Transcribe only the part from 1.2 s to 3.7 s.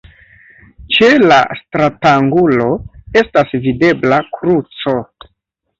la stratangulo estas